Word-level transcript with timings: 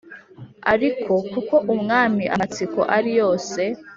ariko 0.73 1.11
kuko 1.31 1.55
umwami 1.73 2.23
amatsiko 2.35 2.79
ariyose 2.97 3.61